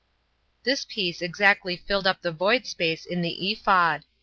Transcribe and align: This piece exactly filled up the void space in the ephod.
This 0.63 0.83
piece 0.83 1.21
exactly 1.21 1.77
filled 1.77 2.07
up 2.07 2.23
the 2.23 2.31
void 2.31 2.65
space 2.65 3.05
in 3.05 3.21
the 3.21 3.51
ephod. 3.51 4.03